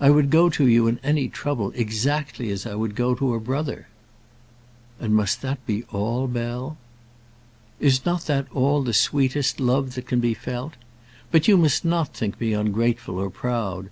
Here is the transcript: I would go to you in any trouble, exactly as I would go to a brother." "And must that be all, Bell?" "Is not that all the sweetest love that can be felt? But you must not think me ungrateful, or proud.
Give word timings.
I 0.00 0.08
would 0.08 0.30
go 0.30 0.48
to 0.48 0.66
you 0.66 0.86
in 0.86 0.98
any 1.04 1.28
trouble, 1.28 1.70
exactly 1.74 2.48
as 2.50 2.64
I 2.64 2.74
would 2.74 2.94
go 2.94 3.14
to 3.14 3.34
a 3.34 3.38
brother." 3.40 3.88
"And 4.98 5.14
must 5.14 5.42
that 5.42 5.66
be 5.66 5.82
all, 5.92 6.26
Bell?" 6.28 6.78
"Is 7.78 8.06
not 8.06 8.24
that 8.24 8.46
all 8.54 8.82
the 8.82 8.94
sweetest 8.94 9.60
love 9.60 9.94
that 9.94 10.06
can 10.06 10.18
be 10.18 10.32
felt? 10.32 10.76
But 11.30 11.46
you 11.46 11.58
must 11.58 11.84
not 11.84 12.14
think 12.16 12.40
me 12.40 12.54
ungrateful, 12.54 13.18
or 13.18 13.28
proud. 13.28 13.90